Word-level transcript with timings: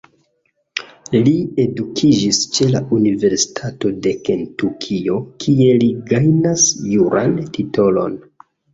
Li 1.27 1.33
edukiĝis 1.63 2.39
ĉe 2.55 2.71
la 2.77 2.81
Universitato 2.99 3.93
de 4.07 4.15
Kentukio 4.31 5.21
kie 5.47 5.79
li 5.85 5.95
gajnas 6.11 6.69
juran 6.99 7.41
titolon. 7.57 8.23